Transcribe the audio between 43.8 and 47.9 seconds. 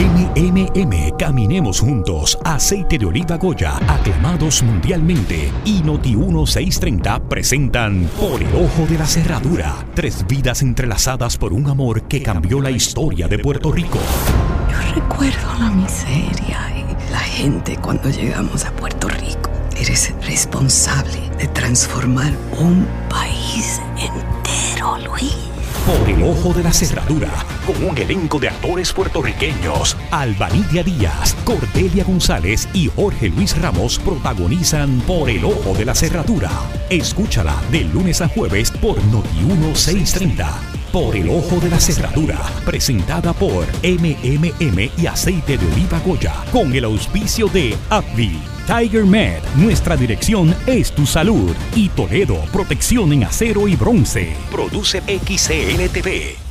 MMM y aceite de oliva Goya, con el auspicio de